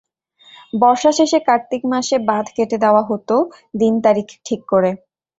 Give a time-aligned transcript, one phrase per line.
[0.73, 3.35] বর্ষা শেষে কার্তিক মাসে বাঁধ কেটে দেওয়া হতো
[3.79, 4.91] দিন তারিখ ঠিক করে।